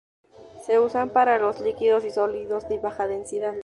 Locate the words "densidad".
3.07-3.53